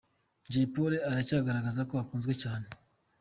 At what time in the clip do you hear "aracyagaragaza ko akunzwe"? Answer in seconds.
1.09-2.33